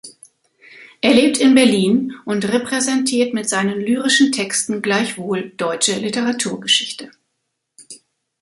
[1.01, 7.11] Er lebt in Berlin und repräsentiert mit seinen lyrischen Texten gleichwohl deutsche Literaturgeschichte.